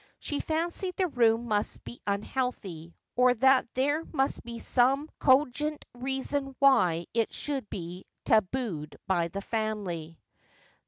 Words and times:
She 0.17 0.39
fancied 0.39 0.95
the 0.95 1.05
room 1.05 1.45
must 1.47 1.83
be 1.83 2.01
unhealthy, 2.07 2.95
or 3.15 3.35
that 3.35 3.71
there 3.75 4.03
must 4.03 4.41
be 4.41 4.57
some 4.57 5.07
cogent 5.19 5.85
reason 5.93 6.55
why 6.57 7.05
it 7.13 7.31
should 7.31 7.69
be 7.69 8.05
tabooed 8.25 8.95
by 9.05 9.27
the 9.27 9.43
family. 9.43 10.19